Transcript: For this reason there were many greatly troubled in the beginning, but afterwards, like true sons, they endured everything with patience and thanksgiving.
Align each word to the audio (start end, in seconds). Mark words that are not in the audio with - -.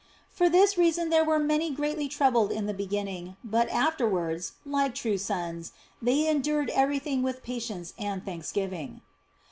For 0.31 0.49
this 0.49 0.79
reason 0.79 1.11
there 1.11 1.23
were 1.23 1.37
many 1.37 1.69
greatly 1.69 2.07
troubled 2.07 2.51
in 2.51 2.65
the 2.65 2.73
beginning, 2.73 3.37
but 3.43 3.69
afterwards, 3.69 4.53
like 4.65 4.95
true 4.95 5.19
sons, 5.19 5.73
they 6.01 6.27
endured 6.27 6.71
everything 6.71 7.21
with 7.21 7.43
patience 7.43 7.93
and 7.99 8.25
thanksgiving. 8.25 9.01